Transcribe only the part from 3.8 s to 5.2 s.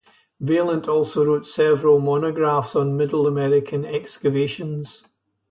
excavations.